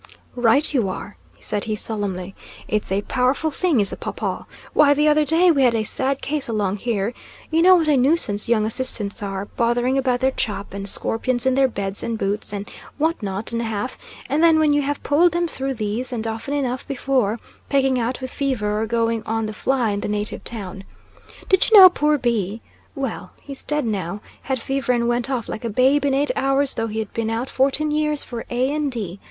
[0.35, 2.33] "Right you are," said he solemnly.
[2.67, 4.45] "It's a powerful thing is the paw paw.
[4.73, 7.13] Why, the other day we had a sad case along here.
[7.51, 11.53] You know what a nuisance young assistants are, bothering about their chop, and scorpions in
[11.53, 12.67] their beds and boots, and
[12.97, 13.95] what not and a half,
[14.27, 17.39] and then, when you have pulled them through these, and often enough before,
[17.69, 20.83] pegging out with fever, or going on the fly in the native town.
[21.47, 22.61] Did you know poor B?
[22.95, 23.33] Well!
[23.39, 26.87] he's dead now, had fever and went off like a babe in eight hours though
[26.87, 29.19] he'd been out fourteen years for A and D